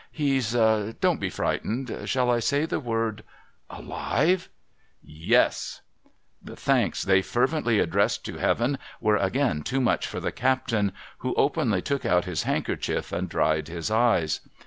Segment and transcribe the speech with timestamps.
[0.11, 0.53] He's
[0.99, 3.23] —'don't be frightened— shall I say the word
[3.57, 4.49] '* Alive?''
[5.29, 5.81] Yes!'
[6.41, 11.35] The thanks they fervently addressed to Heaven were again too much for the captain, who
[11.35, 14.39] openly took out his handkerchief and dried his eyes.